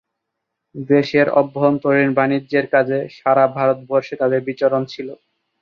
দেশের 0.89 1.27
অভ্যন্তরীণ 1.39 2.09
বাণিজ্যের 2.17 2.65
কাজে 2.73 2.99
সারা 3.17 3.45
ভারতবর্ষে 3.55 4.15
তাদের 4.21 4.39
বিচরণ 4.47 4.81
ছিল। 4.85 5.07